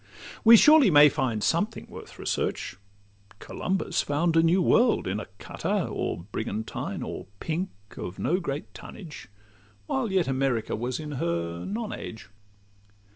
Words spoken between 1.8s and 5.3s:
worth research: Columbus found a new world in a